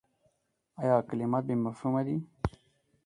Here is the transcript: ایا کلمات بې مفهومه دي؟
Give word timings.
ایا 0.81 0.97
کلمات 1.07 1.43
بې 1.47 1.55
مفهومه 1.65 2.01
دي؟ 2.07 2.17